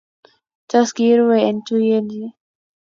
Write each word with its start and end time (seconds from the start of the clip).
Tos 0.69 0.89
kiirue 0.95 1.37
eng 1.49 1.61
tuiyet 1.67 2.07
ii? 2.19 2.29